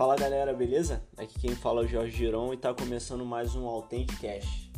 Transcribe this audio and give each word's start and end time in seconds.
Fala 0.00 0.16
galera, 0.16 0.54
beleza? 0.54 1.06
Aqui 1.14 1.38
quem 1.38 1.54
fala 1.54 1.82
é 1.82 1.84
o 1.84 1.86
Jorge 1.86 2.16
Giron 2.16 2.54
e 2.54 2.56
está 2.56 2.72
começando 2.72 3.22
mais 3.22 3.54
um 3.54 3.66
Authenticast, 3.66 4.72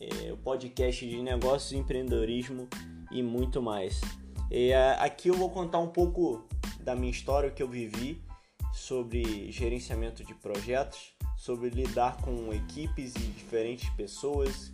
é, 0.00 0.32
o 0.32 0.36
podcast 0.38 1.06
de 1.06 1.20
negócios, 1.20 1.72
empreendedorismo 1.72 2.66
e 3.10 3.22
muito 3.22 3.60
mais. 3.60 4.00
E, 4.50 4.72
aqui 4.72 5.28
eu 5.28 5.34
vou 5.34 5.50
contar 5.50 5.78
um 5.78 5.88
pouco 5.88 6.48
da 6.80 6.96
minha 6.96 7.10
história, 7.10 7.50
que 7.50 7.62
eu 7.62 7.68
vivi 7.68 8.24
sobre 8.72 9.52
gerenciamento 9.52 10.24
de 10.24 10.32
projetos, 10.36 11.14
sobre 11.36 11.68
lidar 11.68 12.16
com 12.22 12.50
equipes 12.54 13.14
e 13.14 13.26
diferentes 13.26 13.90
pessoas, 13.90 14.72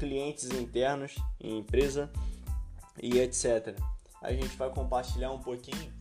clientes 0.00 0.50
internos 0.50 1.14
em 1.40 1.58
empresa 1.58 2.10
e 3.00 3.20
etc. 3.20 3.78
A 4.20 4.32
gente 4.32 4.56
vai 4.56 4.70
compartilhar 4.70 5.30
um 5.30 5.38
pouquinho 5.38 5.95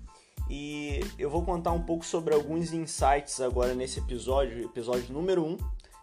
e 0.49 0.99
eu 1.17 1.30
vou 1.30 1.44
contar 1.44 1.72
um 1.72 1.81
pouco 1.81 2.05
sobre 2.05 2.34
alguns 2.34 2.72
insights 2.72 3.41
agora 3.41 3.73
nesse 3.73 3.99
episódio, 3.99 4.66
episódio 4.66 5.12
número 5.13 5.44
1. 5.44 5.52
Um. 5.52 5.58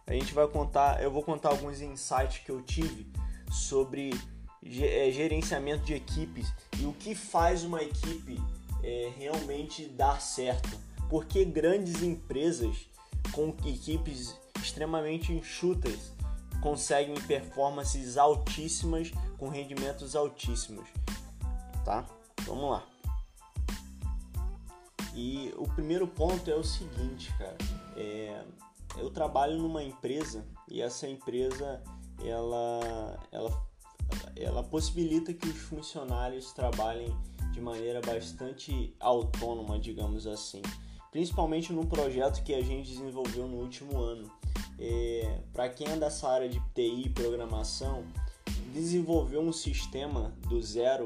A 0.07 0.13
gente 0.13 0.35
vai 0.35 0.49
contar, 0.49 1.03
eu 1.03 1.11
vou 1.11 1.23
contar 1.23 1.51
alguns 1.51 1.81
insights 1.81 2.39
que 2.39 2.51
eu 2.51 2.61
tive 2.61 3.07
sobre 3.51 4.11
é, 4.65 5.11
gerenciamento 5.13 5.85
de 5.85 5.95
equipes 5.95 6.53
e 6.79 6.87
o 6.87 6.93
que 6.93 7.15
faz 7.15 7.63
uma 7.63 7.83
equipe 7.83 8.41
é, 8.83 9.13
realmente 9.17 9.87
dar 9.87 10.21
certo. 10.21 10.77
Porque 11.09 11.45
grandes 11.45 12.03
empresas 12.03 12.89
com 13.33 13.55
equipes 13.65 14.37
extremamente 14.61 15.33
enxutas 15.33 16.13
conseguem 16.61 17.15
performances 17.23 18.17
altíssimas 18.17 19.11
com 19.37 19.49
rendimentos 19.49 20.15
altíssimos, 20.15 20.89
tá? 21.85 22.07
Vamos 22.47 22.71
lá. 22.71 22.92
E 25.15 25.53
o 25.57 25.69
primeiro 25.69 26.07
ponto 26.07 26.51
é 26.51 26.55
o 26.55 26.65
seguinte, 26.65 27.33
cara. 27.39 27.57
É, 27.97 28.43
eu 28.99 29.11
trabalho 29.11 29.59
numa 29.59 29.83
empresa 29.83 30.45
e 30.69 30.81
essa 30.81 31.09
empresa 31.09 31.83
ela, 32.25 33.19
ela, 33.31 33.67
ela 34.37 34.63
possibilita 34.63 35.33
que 35.33 35.49
os 35.49 35.57
funcionários 35.57 36.53
trabalhem 36.53 37.15
de 37.53 37.61
maneira 37.61 38.01
bastante 38.01 38.95
autônoma, 38.99 39.79
digamos 39.79 40.27
assim. 40.27 40.63
Principalmente 41.11 41.73
num 41.73 41.87
projeto 41.87 42.43
que 42.43 42.55
a 42.55 42.63
gente 42.63 42.91
desenvolveu 42.91 43.47
no 43.47 43.59
último 43.59 44.01
ano. 44.01 44.31
É, 44.79 45.41
Para 45.53 45.69
quem 45.69 45.87
é 45.89 45.97
dessa 45.97 46.29
área 46.29 46.49
de 46.49 46.59
TI 46.75 47.07
e 47.07 47.11
programação, 47.11 48.05
desenvolver 48.73 49.39
um 49.39 49.53
sistema 49.53 50.33
do 50.49 50.61
zero 50.63 51.05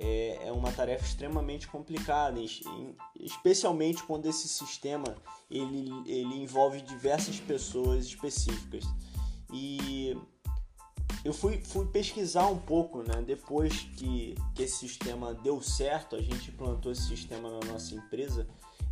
é, 0.00 0.48
é 0.48 0.52
uma 0.52 0.72
tarefa 0.72 1.04
extremamente 1.04 1.68
complicada, 1.68 2.40
especialmente 3.20 4.02
quando 4.02 4.26
esse 4.26 4.48
sistema 4.48 5.14
ele, 5.50 5.92
ele 6.06 6.42
envolve 6.42 6.80
diversas 6.80 7.38
pessoas 7.38 8.06
específicas. 8.06 8.84
E 9.52 10.16
eu 11.22 11.34
fui, 11.34 11.58
fui 11.62 11.86
pesquisar 11.86 12.46
um 12.46 12.58
pouco, 12.58 13.02
né? 13.02 13.22
Depois 13.26 13.80
que, 13.98 14.34
que 14.54 14.62
esse 14.62 14.78
sistema 14.78 15.34
deu 15.34 15.60
certo, 15.60 16.16
a 16.16 16.22
gente 16.22 16.50
implantou 16.50 16.90
esse 16.90 17.06
sistema 17.06 17.50
na 17.50 17.70
nossa 17.70 17.94
empresa 17.94 18.48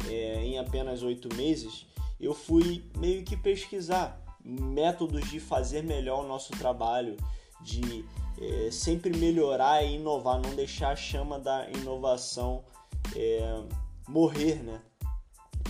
é, 0.06 0.45
em 0.45 0.59
apenas 0.59 1.03
oito 1.03 1.34
meses. 1.34 1.87
Eu 2.20 2.34
fui 2.34 2.84
meio 2.98 3.25
que 3.25 3.37
pesquisar 3.37 4.20
métodos 4.45 5.28
de 5.31 5.41
fazer 5.41 5.83
melhor 5.83 6.25
o 6.25 6.28
nosso 6.28 6.50
trabalho, 6.53 7.17
de 7.62 8.05
é, 8.41 8.70
sempre 8.70 9.17
melhorar 9.17 9.83
e 9.83 9.97
inovar, 9.97 10.41
não 10.41 10.55
deixar 10.55 10.91
a 10.91 10.97
chama 10.97 11.39
da 11.39 11.69
inovação 11.70 12.62
é, 13.14 13.62
morrer, 14.08 14.62
né? 14.62 14.81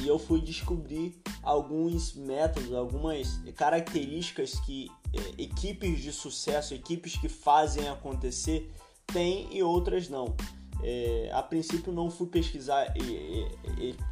E 0.01 0.07
eu 0.07 0.19
fui 0.19 0.41
descobrir 0.41 1.21
alguns 1.43 2.15
métodos, 2.15 2.73
algumas 2.73 3.41
características 3.57 4.61
que 4.61 4.91
é, 5.13 5.43
equipes 5.43 6.01
de 6.01 6.13
sucesso, 6.13 6.75
equipes 6.75 7.17
que 7.17 7.29
fazem 7.29 7.89
acontecer, 7.89 8.73
têm 9.07 9.49
e 9.51 9.63
outras 9.63 10.09
não. 10.09 10.37
É, 10.83 11.31
a 11.33 11.43
princípio 11.43 11.93
não 11.93 12.09
fui 12.09 12.29
pesquisar 12.29 12.95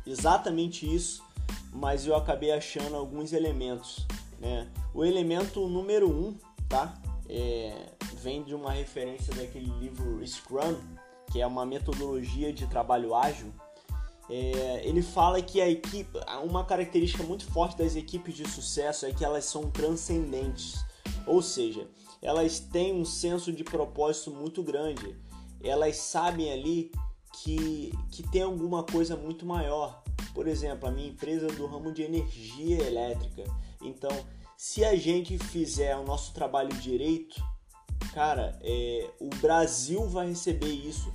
exatamente 0.05 0.93
isso, 0.93 1.23
mas 1.73 2.07
eu 2.07 2.17
acabei 2.17 2.51
achando 2.51 2.97
alguns 2.97 3.33
elementos. 3.33 4.05
Né? 4.41 4.69
O 4.93 5.05
elemento 5.05 5.69
número 5.69 6.11
um, 6.11 6.37
tá? 6.69 7.01
É, 7.29 7.93
vem 8.23 8.43
de 8.43 8.55
uma 8.55 8.71
referência 8.73 9.35
daquele 9.35 9.71
livro 9.79 10.25
Scrum, 10.27 10.77
que 11.31 11.41
é 11.41 11.47
uma 11.47 11.67
metodologia 11.67 12.53
de 12.53 12.67
trabalho 12.67 13.15
ágil. 13.15 13.53
É, 14.29 14.83
ele 14.85 15.03
fala 15.03 15.41
que 15.41 15.61
a 15.61 15.69
equipe, 15.69 16.19
uma 16.45 16.65
característica 16.65 17.23
muito 17.23 17.47
forte 17.47 17.77
das 17.79 17.95
equipes 17.95 18.35
de 18.35 18.49
sucesso 18.49 19.07
é 19.07 19.13
que 19.13 19.25
elas 19.25 19.45
são 19.45 19.71
transcendentes, 19.71 20.85
ou 21.27 21.41
seja, 21.41 21.89
elas 22.21 22.59
têm 22.59 22.93
um 22.93 23.05
senso 23.05 23.53
de 23.53 23.63
propósito 23.63 24.31
muito 24.31 24.63
grande. 24.63 25.17
Elas 25.63 25.97
sabem 25.97 26.53
ali 26.53 26.91
que, 27.43 27.93
que 28.11 28.23
tem 28.23 28.43
alguma 28.43 28.83
coisa 28.83 29.17
muito 29.17 29.45
maior. 29.47 30.03
Por 30.35 30.47
exemplo, 30.47 30.89
a 30.89 30.93
minha 30.93 31.09
empresa 31.09 31.47
é 31.47 31.53
do 31.53 31.67
ramo 31.67 31.93
de 31.93 32.03
energia 32.03 32.83
elétrica. 32.83 33.45
Então, 33.81 34.11
se 34.57 34.85
a 34.85 34.97
gente 34.97 35.39
fizer 35.39 35.97
o 35.97 36.05
nosso 36.05 36.33
trabalho 36.33 36.75
direito, 36.79 37.43
cara, 38.15 38.59
é, 38.63 39.11
o 39.21 39.29
Brasil 39.37 40.09
vai 40.09 40.29
receber 40.29 40.73
isso. 40.73 41.13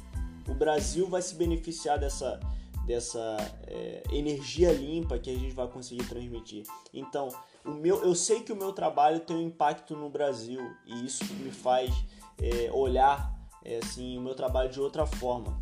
O 0.47 0.53
Brasil 0.53 1.07
vai 1.07 1.22
se 1.22 1.35
beneficiar 1.35 1.97
dessa, 1.97 2.40
dessa 2.85 3.38
é, 3.68 4.03
energia 4.12 4.72
limpa 4.72 5.18
que 5.18 5.30
a 5.30 5.34
gente 5.34 5.53
vai 5.53 5.68
conseguir 5.68 6.07
transmitir. 6.07 6.63
Então, 6.94 7.30
o 7.66 7.72
meu, 7.72 8.03
eu 8.03 8.13
sei 8.13 8.41
que 8.41 8.51
o 8.51 8.56
meu 8.56 8.74
trabalho 8.74 9.19
tem 9.19 9.35
um 9.35 9.41
impacto 9.41 9.96
no 9.96 10.09
Brasil 10.09 10.62
e 10.85 11.06
isso 11.06 11.25
me 11.35 11.51
faz 11.51 11.91
é, 12.40 12.72
olhar 12.72 13.34
é, 13.63 13.78
assim, 13.78 14.18
o 14.18 14.22
meu 14.22 14.35
trabalho 14.35 14.69
de 14.69 14.80
outra 14.80 15.06
forma. 15.06 15.62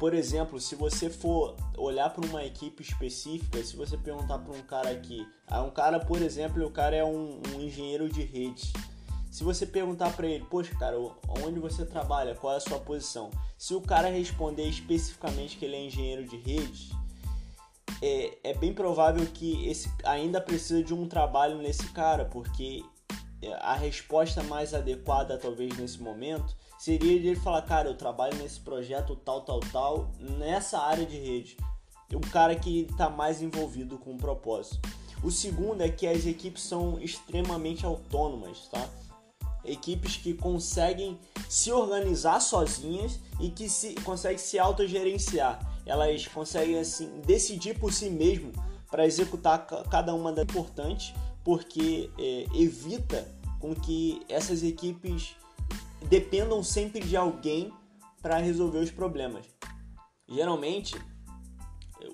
Por 0.00 0.14
exemplo, 0.14 0.58
se 0.58 0.74
você 0.74 1.10
for 1.10 1.54
olhar 1.76 2.08
para 2.08 2.24
uma 2.24 2.42
equipe 2.42 2.82
específica, 2.82 3.62
se 3.62 3.76
você 3.76 3.98
perguntar 3.98 4.38
para 4.38 4.54
um 4.54 4.62
cara 4.62 4.90
aqui, 4.90 5.28
ah, 5.46 5.62
um 5.62 5.70
cara, 5.70 6.00
por 6.00 6.22
exemplo, 6.22 6.64
o 6.64 6.70
cara 6.70 6.96
é 6.96 7.04
um, 7.04 7.38
um 7.54 7.60
engenheiro 7.60 8.08
de 8.08 8.22
redes. 8.22 8.72
Se 9.30 9.44
você 9.44 9.66
perguntar 9.66 10.16
para 10.16 10.26
ele, 10.26 10.46
poxa, 10.46 10.74
cara, 10.76 10.96
onde 11.44 11.60
você 11.60 11.84
trabalha, 11.84 12.34
qual 12.34 12.54
é 12.54 12.56
a 12.56 12.60
sua 12.60 12.78
posição? 12.78 13.30
Se 13.58 13.74
o 13.74 13.80
cara 13.82 14.08
responder 14.08 14.66
especificamente 14.66 15.58
que 15.58 15.66
ele 15.66 15.76
é 15.76 15.84
engenheiro 15.84 16.24
de 16.24 16.38
redes, 16.38 16.88
é, 18.00 18.38
é 18.42 18.54
bem 18.54 18.72
provável 18.72 19.26
que 19.26 19.68
esse 19.68 19.92
ainda 20.02 20.40
precisa 20.40 20.82
de 20.82 20.94
um 20.94 21.06
trabalho 21.06 21.58
nesse 21.58 21.86
cara, 21.90 22.24
porque 22.24 22.82
a 23.60 23.74
resposta 23.74 24.42
mais 24.42 24.74
adequada, 24.74 25.38
talvez 25.38 25.76
nesse 25.78 26.00
momento, 26.00 26.56
seria 26.78 27.12
ele 27.12 27.36
falar: 27.36 27.62
Cara, 27.62 27.88
eu 27.88 27.96
trabalho 27.96 28.36
nesse 28.36 28.60
projeto 28.60 29.16
tal, 29.16 29.42
tal, 29.42 29.60
tal, 29.60 30.10
nessa 30.18 30.78
área 30.78 31.06
de 31.06 31.18
rede. 31.18 31.56
Um 32.12 32.20
cara 32.20 32.56
que 32.56 32.82
está 32.90 33.08
mais 33.08 33.40
envolvido 33.40 33.96
com 33.96 34.14
o 34.14 34.18
propósito. 34.18 34.80
O 35.22 35.30
segundo 35.30 35.82
é 35.82 35.88
que 35.88 36.06
as 36.06 36.26
equipes 36.26 36.62
são 36.62 36.98
extremamente 37.00 37.86
autônomas, 37.86 38.68
tá? 38.68 38.88
equipes 39.64 40.16
que 40.16 40.34
conseguem 40.34 41.18
se 41.48 41.70
organizar 41.72 42.40
sozinhas 42.40 43.18
e 43.38 43.50
que 43.50 43.68
se, 43.68 43.94
conseguem 43.96 44.38
se 44.38 44.58
autogerenciar. 44.58 45.60
Elas 45.84 46.26
conseguem 46.28 46.78
assim 46.78 47.20
decidir 47.26 47.78
por 47.78 47.92
si 47.92 48.10
mesmo 48.10 48.52
para 48.90 49.06
executar 49.06 49.66
cada 49.88 50.14
uma 50.14 50.32
das 50.32 50.44
importantes, 50.44 51.14
porque 51.44 52.10
é, 52.18 52.46
evita 52.54 53.26
com 53.58 53.74
que 53.74 54.22
essas 54.28 54.62
equipes 54.62 55.34
dependam 56.08 56.62
sempre 56.62 57.00
de 57.00 57.16
alguém 57.16 57.72
para 58.22 58.38
resolver 58.38 58.78
os 58.78 58.90
problemas. 58.90 59.46
Geralmente, 60.28 60.96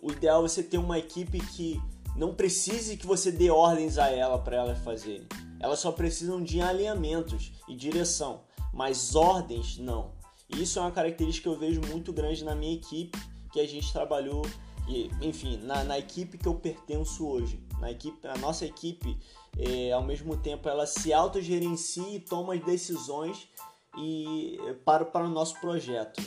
o 0.03 0.11
ideal 0.11 0.45
é 0.45 0.49
você 0.49 0.63
ter 0.63 0.79
uma 0.79 0.99
equipe 0.99 1.39
que 1.39 1.81
não 2.17 2.35
precise 2.35 2.97
que 2.97 3.07
você 3.07 3.31
dê 3.31 3.51
ordens 3.51 3.99
a 3.99 4.09
ela 4.11 4.39
para 4.39 4.57
ela 4.57 4.75
fazer. 4.75 5.27
Elas 5.61 5.81
só 5.81 5.93
precisam 5.93 6.43
de 6.43 6.61
alinhamentos 6.61 7.53
e 7.69 7.75
direção, 7.75 8.41
mas 8.73 9.15
ordens 9.15 9.79
não. 9.79 10.13
Isso 10.49 10.79
é 10.79 10.83
uma 10.83 10.91
característica 10.91 11.49
que 11.49 11.55
eu 11.55 11.59
vejo 11.59 11.81
muito 11.83 12.13
grande 12.13 12.45
na 12.45 12.55
minha 12.55 12.75
equipe, 12.75 13.19
que 13.53 13.61
a 13.61 13.67
gente 13.67 13.93
trabalhou, 13.93 14.43
e, 14.89 15.11
enfim, 15.21 15.59
na, 15.59 15.83
na 15.83 15.99
equipe 15.99 16.39
que 16.39 16.47
eu 16.47 16.55
pertenço 16.55 17.27
hoje. 17.27 17.61
Na 17.81 17.91
equipe, 17.91 18.27
a 18.27 18.37
nossa 18.39 18.65
equipe, 18.65 19.19
é, 19.59 19.93
ao 19.93 20.03
mesmo 20.03 20.37
tempo, 20.37 20.69
ela 20.69 20.87
se 20.87 21.13
autogerencia 21.13 22.17
e 22.17 22.21
toma 22.21 22.55
as 22.55 22.65
decisões 22.65 23.49
e, 23.99 24.59
para, 24.85 25.05
para 25.05 25.27
o 25.27 25.31
nosso 25.31 25.61
projeto. 25.61 26.23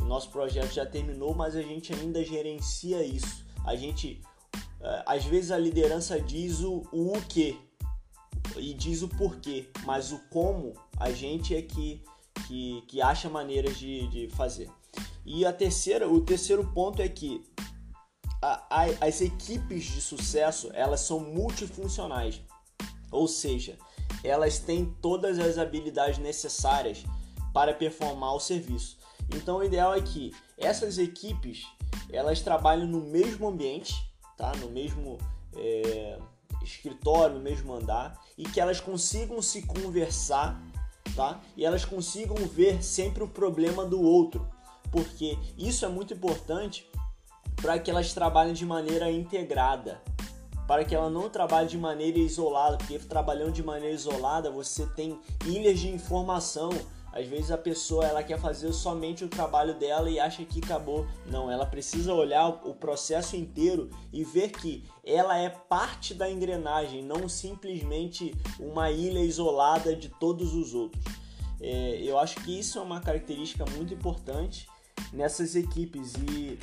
O 0.00 0.04
nosso 0.04 0.30
projeto 0.30 0.72
já 0.72 0.86
terminou, 0.86 1.34
mas 1.34 1.54
a 1.54 1.62
gente 1.62 1.92
ainda 1.92 2.24
gerencia 2.24 3.04
isso. 3.04 3.44
A 3.64 3.76
gente, 3.76 4.22
é, 4.80 5.02
às 5.06 5.24
vezes, 5.24 5.50
a 5.50 5.58
liderança 5.58 6.18
diz 6.20 6.60
o, 6.60 6.82
o, 6.90 7.16
o 7.16 7.22
que, 7.22 7.58
e 8.56 8.72
diz 8.72 9.02
o 9.02 9.08
porquê, 9.08 9.68
mas 9.84 10.10
o 10.10 10.18
como 10.30 10.72
a 10.96 11.10
gente 11.10 11.54
é 11.54 11.60
que, 11.60 12.02
que, 12.46 12.82
que 12.88 13.02
acha 13.02 13.28
maneiras 13.28 13.78
de, 13.78 14.08
de 14.08 14.28
fazer. 14.28 14.70
E 15.24 15.44
a 15.44 15.52
terceira, 15.52 16.08
o 16.08 16.20
terceiro 16.22 16.66
ponto 16.72 17.02
é 17.02 17.08
que 17.08 17.44
a, 18.42 18.84
as 19.00 19.20
equipes 19.20 19.84
de 19.84 20.00
sucesso 20.00 20.70
elas 20.72 21.00
são 21.00 21.20
multifuncionais, 21.20 22.40
ou 23.10 23.28
seja, 23.28 23.78
elas 24.24 24.58
têm 24.58 24.94
todas 25.00 25.38
as 25.38 25.58
habilidades 25.58 26.18
necessárias 26.18 27.04
para 27.52 27.74
performar 27.74 28.34
o 28.34 28.40
serviço. 28.40 28.98
Então 29.34 29.58
o 29.58 29.64
ideal 29.64 29.94
é 29.94 30.00
que 30.00 30.32
essas 30.56 30.98
equipes 30.98 31.66
elas 32.12 32.40
trabalhem 32.40 32.86
no 32.86 33.00
mesmo 33.00 33.48
ambiente, 33.48 33.94
tá? 34.36 34.52
No 34.56 34.70
mesmo 34.70 35.18
é, 35.56 36.18
escritório, 36.62 37.36
no 37.36 37.40
mesmo 37.40 37.72
andar 37.74 38.20
e 38.36 38.44
que 38.44 38.60
elas 38.60 38.80
consigam 38.80 39.40
se 39.42 39.62
conversar, 39.62 40.60
tá? 41.14 41.40
E 41.56 41.64
elas 41.64 41.84
consigam 41.84 42.36
ver 42.36 42.82
sempre 42.82 43.22
o 43.22 43.28
problema 43.28 43.84
do 43.84 44.00
outro, 44.00 44.46
porque 44.90 45.38
isso 45.56 45.84
é 45.84 45.88
muito 45.88 46.14
importante 46.14 46.88
para 47.60 47.78
que 47.78 47.90
elas 47.90 48.12
trabalhem 48.12 48.52
de 48.52 48.64
maneira 48.64 49.10
integrada, 49.10 50.00
para 50.66 50.84
que 50.84 50.94
ela 50.94 51.10
não 51.10 51.28
trabalhe 51.28 51.68
de 51.68 51.78
maneira 51.78 52.18
isolada, 52.18 52.78
porque 52.78 52.98
trabalhando 52.98 53.52
de 53.52 53.62
maneira 53.62 53.94
isolada 53.94 54.50
você 54.50 54.86
tem 54.86 55.18
ilhas 55.46 55.78
de 55.78 55.88
informação 55.88 56.70
às 57.12 57.26
vezes 57.26 57.50
a 57.50 57.58
pessoa 57.58 58.06
ela 58.06 58.22
quer 58.22 58.38
fazer 58.38 58.72
somente 58.72 59.24
o 59.24 59.28
trabalho 59.28 59.74
dela 59.74 60.08
e 60.08 60.20
acha 60.20 60.44
que 60.44 60.60
acabou. 60.60 61.06
Não, 61.26 61.50
ela 61.50 61.66
precisa 61.66 62.14
olhar 62.14 62.48
o 62.48 62.74
processo 62.74 63.36
inteiro 63.36 63.90
e 64.12 64.22
ver 64.22 64.50
que 64.50 64.84
ela 65.04 65.36
é 65.36 65.48
parte 65.48 66.14
da 66.14 66.30
engrenagem, 66.30 67.02
não 67.02 67.28
simplesmente 67.28 68.34
uma 68.60 68.90
ilha 68.90 69.20
isolada 69.20 69.94
de 69.94 70.08
todos 70.08 70.54
os 70.54 70.72
outros. 70.72 71.02
É, 71.60 72.00
eu 72.02 72.18
acho 72.18 72.36
que 72.36 72.58
isso 72.58 72.78
é 72.78 72.82
uma 72.82 73.00
característica 73.00 73.64
muito 73.72 73.92
importante 73.92 74.68
nessas 75.12 75.56
equipes 75.56 76.14
e 76.14 76.58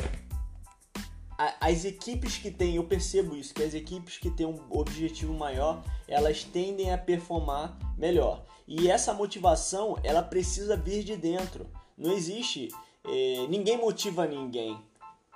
as 1.38 1.86
equipes 1.86 2.38
que 2.38 2.50
têm, 2.50 2.76
eu 2.76 2.84
percebo 2.84 3.36
isso, 3.36 3.54
que 3.54 3.62
as 3.62 3.76
equipes 3.76 4.18
que 4.18 4.30
têm 4.30 4.48
um 4.48 4.60
objetivo 4.70 5.34
maior, 5.34 5.84
elas 6.08 6.44
tendem 6.44 6.92
a 6.92 6.98
performar 6.98 7.78
melhor. 7.96 8.44
E 8.68 8.90
essa 8.90 9.14
motivação, 9.14 9.98
ela 10.04 10.24
precisa 10.24 10.76
vir 10.76 11.04
de 11.04 11.16
dentro. 11.16 11.68
Não 11.96 12.12
existe, 12.12 12.70
é, 13.06 13.46
ninguém 13.48 13.78
motiva 13.78 14.26
ninguém. 14.26 14.80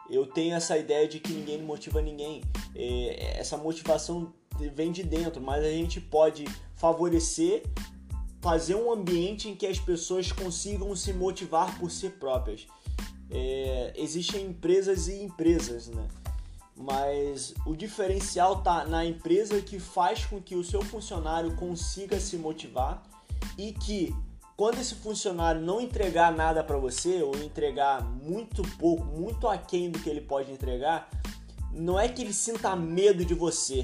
Eu 0.09 0.25
tenho 0.25 0.55
essa 0.55 0.75
ideia 0.77 1.07
de 1.07 1.19
que 1.19 1.31
ninguém 1.31 1.61
motiva 1.61 2.01
ninguém. 2.01 2.41
É, 2.75 3.37
essa 3.39 3.55
motivação 3.55 4.33
vem 4.73 4.91
de 4.91 5.03
dentro, 5.03 5.39
mas 5.39 5.63
a 5.63 5.69
gente 5.69 6.01
pode 6.01 6.45
favorecer, 6.75 7.63
fazer 8.41 8.73
um 8.75 8.91
ambiente 8.91 9.47
em 9.47 9.55
que 9.55 9.67
as 9.67 9.79
pessoas 9.79 10.31
consigam 10.31 10.95
se 10.95 11.13
motivar 11.13 11.77
por 11.79 11.91
si 11.91 12.09
próprias 12.09 12.67
é, 13.31 13.93
existem 13.95 14.45
empresas 14.45 15.07
e 15.07 15.23
empresas, 15.23 15.87
né? 15.87 16.07
Mas 16.75 17.53
o 17.65 17.75
diferencial 17.75 18.61
tá 18.61 18.85
na 18.85 19.05
empresa 19.05 19.61
que 19.61 19.79
faz 19.79 20.25
com 20.25 20.41
que 20.41 20.55
o 20.55 20.63
seu 20.63 20.81
funcionário 20.81 21.55
consiga 21.55 22.19
se 22.19 22.37
motivar 22.37 23.03
e 23.57 23.71
que 23.71 24.15
quando 24.57 24.79
esse 24.79 24.95
funcionário 24.95 25.61
não 25.61 25.79
entregar 25.79 26.31
nada 26.31 26.63
para 26.63 26.77
você 26.77 27.21
ou 27.21 27.35
entregar 27.37 28.03
muito 28.03 28.63
pouco, 28.77 29.03
muito 29.05 29.47
aquém 29.47 29.89
do 29.89 29.99
que 29.99 30.09
ele 30.09 30.21
pode 30.21 30.51
entregar, 30.51 31.09
não 31.71 31.99
é 31.99 32.07
que 32.09 32.21
ele 32.21 32.33
sinta 32.33 32.75
medo 32.75 33.23
de 33.23 33.33
você, 33.33 33.83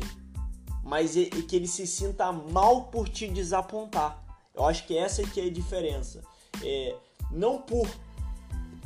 mas 0.84 1.16
é 1.16 1.26
que 1.26 1.56
ele 1.56 1.68
se 1.68 1.88
sinta 1.88 2.32
mal 2.32 2.86
por 2.86 3.08
te 3.08 3.28
desapontar. 3.28 4.24
Eu 4.54 4.66
acho 4.66 4.86
que 4.86 4.98
essa 4.98 5.22
é 5.22 5.26
que 5.26 5.40
é 5.40 5.46
a 5.46 5.52
diferença. 5.52 6.24
É, 6.64 6.96
não 7.32 7.62
por 7.62 7.88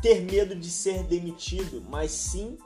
ter 0.01 0.21
medo 0.21 0.55
de 0.55 0.69
ser 0.69 1.03
demitido, 1.03 1.83
mas 1.89 2.11
sim 2.11 2.57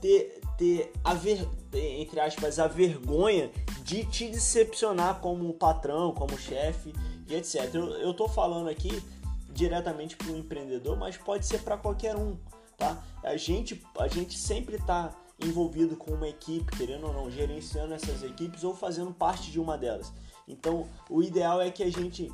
ter, 0.00 0.40
ter 0.56 0.92
a 1.04 1.14
ver, 1.14 1.46
entre 1.72 2.20
aspas, 2.20 2.58
a 2.58 2.66
vergonha 2.66 3.50
de 3.82 4.04
te 4.04 4.28
decepcionar 4.28 5.20
como 5.20 5.52
patrão, 5.54 6.12
como 6.12 6.38
chefe 6.38 6.92
e 7.28 7.34
etc. 7.34 7.74
Eu, 7.74 7.90
eu 7.92 8.14
tô 8.14 8.28
falando 8.28 8.68
aqui 8.68 9.02
diretamente 9.50 10.16
para 10.16 10.28
o 10.28 10.36
empreendedor, 10.36 10.96
mas 10.96 11.16
pode 11.16 11.44
ser 11.46 11.60
para 11.62 11.76
qualquer 11.76 12.16
um, 12.16 12.36
tá? 12.76 13.02
A 13.22 13.36
gente, 13.36 13.82
a 13.98 14.08
gente 14.08 14.38
sempre 14.38 14.76
está 14.76 15.14
envolvido 15.40 15.96
com 15.96 16.12
uma 16.12 16.28
equipe, 16.28 16.76
querendo 16.76 17.06
ou 17.06 17.12
não, 17.12 17.30
gerenciando 17.30 17.94
essas 17.94 18.22
equipes 18.22 18.64
ou 18.64 18.74
fazendo 18.74 19.12
parte 19.12 19.50
de 19.50 19.60
uma 19.60 19.76
delas. 19.76 20.12
Então, 20.46 20.88
o 21.08 21.22
ideal 21.22 21.60
é 21.60 21.70
que 21.70 21.82
a 21.82 21.90
gente 21.90 22.32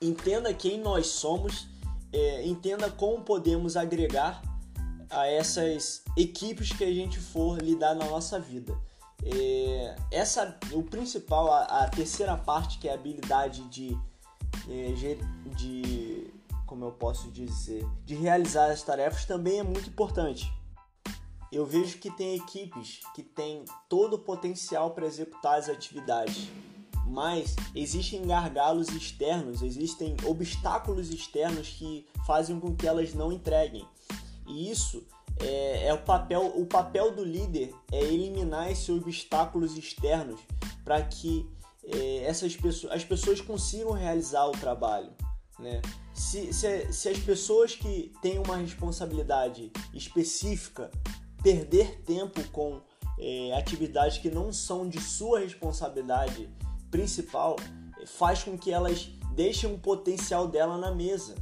entenda 0.00 0.52
quem 0.54 0.78
nós 0.78 1.06
somos 1.08 1.68
é, 2.12 2.46
entenda 2.46 2.90
como 2.90 3.22
podemos 3.22 3.76
agregar 3.76 4.42
a 5.08 5.26
essas 5.26 6.02
equipes 6.16 6.72
que 6.72 6.84
a 6.84 6.92
gente 6.92 7.18
for 7.18 7.60
lidar 7.62 7.94
na 7.94 8.06
nossa 8.06 8.38
vida. 8.38 8.76
É, 9.24 9.96
essa, 10.10 10.58
o 10.72 10.82
principal, 10.82 11.52
a, 11.52 11.84
a, 11.84 11.88
terceira 11.88 12.36
parte, 12.36 12.78
que 12.78 12.88
é 12.88 12.92
a 12.92 12.94
habilidade 12.94 13.62
de, 13.68 13.96
é, 14.68 15.16
de, 15.56 16.32
como 16.66 16.84
eu 16.84 16.92
posso 16.92 17.30
dizer, 17.30 17.86
de 18.04 18.14
realizar 18.14 18.70
as 18.70 18.82
tarefas, 18.82 19.24
também 19.24 19.60
é 19.60 19.62
muito 19.62 19.88
importante. 19.88 20.52
Eu 21.52 21.66
vejo 21.66 21.98
que 21.98 22.10
tem 22.10 22.34
equipes 22.34 23.00
que 23.14 23.22
têm 23.22 23.64
todo 23.88 24.14
o 24.14 24.18
potencial 24.18 24.92
para 24.92 25.06
executar 25.06 25.58
as 25.58 25.68
atividades, 25.68 26.48
mas 27.06 27.56
existem 27.74 28.26
gargalos 28.26 28.88
externos, 28.88 29.62
existem 29.62 30.16
obstáculos 30.24 31.10
externos 31.10 31.68
que 31.68 32.06
fazem 32.26 32.58
com 32.58 32.74
que 32.74 32.86
elas 32.86 33.14
não 33.14 33.32
entreguem. 33.32 33.86
E 34.46 34.70
isso 34.70 35.04
é, 35.40 35.88
é 35.88 35.94
o 35.94 35.98
papel, 35.98 36.52
o 36.56 36.66
papel 36.66 37.14
do 37.14 37.24
líder 37.24 37.74
é 37.90 38.00
eliminar 38.00 38.70
esses 38.70 38.88
obstáculos 38.88 39.76
externos 39.76 40.40
para 40.84 41.02
que 41.02 41.48
é, 41.84 42.24
essas 42.24 42.56
pessoas, 42.56 42.92
as 42.92 43.04
pessoas 43.04 43.40
consigam 43.40 43.92
realizar 43.92 44.46
o 44.46 44.52
trabalho. 44.52 45.12
Né? 45.58 45.80
Se, 46.14 46.52
se, 46.52 46.92
se 46.92 47.08
as 47.08 47.18
pessoas 47.18 47.74
que 47.74 48.12
têm 48.20 48.38
uma 48.38 48.56
responsabilidade 48.56 49.72
específica 49.92 50.90
perder 51.42 52.02
tempo 52.02 52.42
com 52.50 52.80
é, 53.18 53.52
atividades 53.56 54.18
que 54.18 54.30
não 54.30 54.52
são 54.52 54.88
de 54.88 55.00
sua 55.00 55.40
responsabilidade 55.40 56.48
principal 56.92 57.56
faz 58.06 58.44
com 58.44 58.56
que 58.56 58.70
elas 58.70 59.08
deixem 59.34 59.72
o 59.72 59.78
potencial 59.78 60.46
dela 60.46 60.78
na 60.78 60.94
mesa. 60.94 61.34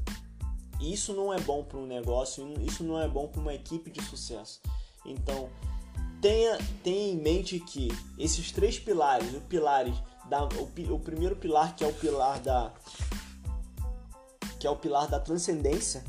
E 0.81 0.95
isso 0.95 1.13
não 1.13 1.35
é 1.35 1.39
bom 1.41 1.63
para 1.63 1.79
um 1.79 1.87
negócio, 1.87 2.55
isso 2.63 2.83
não 2.83 2.99
é 2.99 3.07
bom 3.07 3.29
para 3.29 3.41
uma 3.41 3.53
equipe 3.53 3.91
de 3.91 4.03
sucesso. 4.03 4.63
Então, 5.05 5.51
tenha, 6.23 6.57
tenha 6.83 7.13
em 7.13 7.19
mente 7.19 7.59
que 7.61 7.89
esses 8.19 8.51
três 8.53 8.79
pilares, 8.79 9.35
o 9.35 9.41
pilares 9.43 9.95
da, 10.27 10.45
o, 10.45 10.95
o 10.95 10.99
primeiro 10.99 11.37
pilar 11.37 11.75
que 11.75 11.85
é 11.85 11.87
o 11.87 11.93
pilar 11.93 12.41
da 12.41 12.73
que 14.59 14.67
é 14.67 14.71
o 14.71 14.77
pilar 14.77 15.09
da 15.09 15.19
transcendência, 15.19 16.05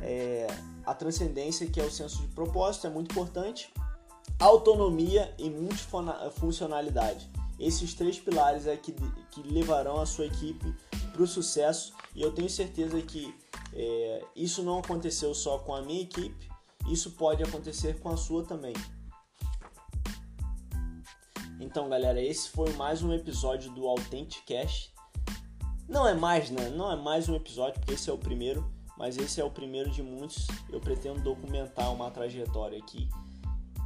é, 0.00 0.46
a 0.84 0.94
transcendência 0.94 1.66
que 1.66 1.80
é 1.80 1.84
o 1.84 1.90
senso 1.90 2.22
de 2.22 2.28
propósito 2.28 2.86
é 2.86 2.90
muito 2.90 3.10
importante, 3.10 3.72
autonomia 4.38 5.34
e 5.38 5.50
multifuncionalidade. 5.50 7.28
Esses 7.58 7.94
três 7.94 8.18
pilares 8.18 8.66
é 8.66 8.76
que, 8.76 8.92
que 9.30 9.42
levarão 9.42 10.00
a 10.00 10.06
sua 10.06 10.26
equipe 10.26 10.74
para 11.12 11.22
o 11.22 11.26
sucesso 11.26 11.94
e 12.14 12.22
eu 12.22 12.32
tenho 12.32 12.50
certeza 12.50 13.00
que 13.00 13.34
é, 13.72 14.24
isso 14.34 14.62
não 14.62 14.78
aconteceu 14.78 15.34
só 15.34 15.58
com 15.58 15.74
a 15.74 15.82
minha 15.82 16.02
equipe, 16.02 16.48
isso 16.88 17.12
pode 17.12 17.42
acontecer 17.42 17.98
com 18.00 18.10
a 18.10 18.16
sua 18.16 18.44
também. 18.44 18.74
Então, 21.58 21.88
galera, 21.88 22.22
esse 22.22 22.50
foi 22.50 22.72
mais 22.74 23.02
um 23.02 23.12
episódio 23.12 23.70
do 23.72 23.86
Authentic 23.86 24.44
Cash. 24.46 24.92
Não 25.88 26.06
é 26.06 26.14
mais, 26.14 26.50
né? 26.50 26.68
Não 26.70 26.90
é 26.92 26.96
mais 26.96 27.28
um 27.28 27.34
episódio, 27.34 27.80
porque 27.80 27.94
esse 27.94 28.10
é 28.10 28.12
o 28.12 28.18
primeiro, 28.18 28.70
mas 28.96 29.16
esse 29.16 29.40
é 29.40 29.44
o 29.44 29.50
primeiro 29.50 29.90
de 29.90 30.02
muitos. 30.02 30.46
Eu 30.70 30.80
pretendo 30.80 31.20
documentar 31.20 31.92
uma 31.92 32.10
trajetória 32.10 32.78
aqui. 32.78 33.08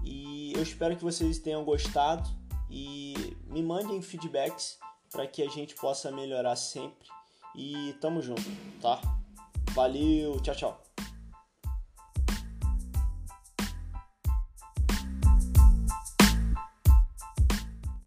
E 0.04 0.52
eu 0.54 0.62
espero 0.62 0.96
que 0.96 1.02
vocês 1.02 1.38
tenham 1.38 1.64
gostado 1.64 2.28
e 2.68 3.29
me 3.50 3.62
mandem 3.62 4.00
feedbacks 4.00 4.78
para 5.10 5.26
que 5.26 5.42
a 5.42 5.48
gente 5.48 5.74
possa 5.74 6.10
melhorar 6.10 6.56
sempre. 6.56 7.08
E 7.54 7.94
tamo 8.00 8.22
junto, 8.22 8.42
tá? 8.80 9.00
Valeu, 9.74 10.40
tchau, 10.40 10.54
tchau. 10.54 10.89